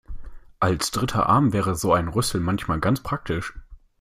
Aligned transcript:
Als 0.59 0.89
dritter 0.89 1.27
Arm 1.29 1.53
wäre 1.53 1.75
so 1.75 1.93
ein 1.93 2.07
Rüssel 2.07 2.41
manchmal 2.41 2.79
ganz 2.79 3.01
praktisch. 3.03 3.53